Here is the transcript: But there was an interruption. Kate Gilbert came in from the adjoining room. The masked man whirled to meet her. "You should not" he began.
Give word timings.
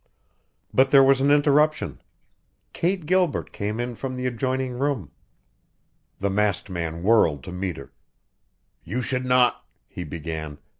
But 0.73 0.89
there 0.89 1.03
was 1.03 1.21
an 1.21 1.29
interruption. 1.29 2.01
Kate 2.73 3.05
Gilbert 3.05 3.51
came 3.51 3.79
in 3.79 3.93
from 3.93 4.15
the 4.15 4.25
adjoining 4.25 4.79
room. 4.79 5.11
The 6.17 6.31
masked 6.31 6.71
man 6.71 7.03
whirled 7.03 7.43
to 7.43 7.51
meet 7.51 7.77
her. 7.77 7.93
"You 8.83 9.03
should 9.03 9.27
not" 9.27 9.63
he 9.87 10.03
began. 10.03 10.57